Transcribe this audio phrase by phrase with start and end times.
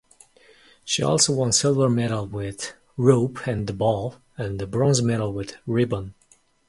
[0.83, 6.15] She also won silver medal with Rope and Ball and bronze medal with Ribbon.